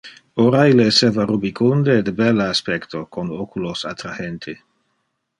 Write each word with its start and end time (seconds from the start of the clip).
Ora 0.43 0.61
ille 0.69 0.85
esseva 0.91 1.25
rubicunde 1.31 1.97
e 2.01 2.05
de 2.07 2.13
belle 2.21 2.47
aspecto, 2.55 3.01
con 3.17 3.27
oculos 3.43 3.85
attrahente. 3.91 4.57